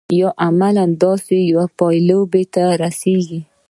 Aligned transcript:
یا 0.19 0.29
عملاً 0.45 0.85
داسې 1.03 1.35
یوې 1.49 1.65
پایلې 1.79 2.41
ته 2.53 2.63
رسیږي. 2.81 3.39